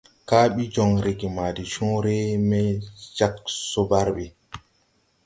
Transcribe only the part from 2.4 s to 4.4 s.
me jāg so barɓi.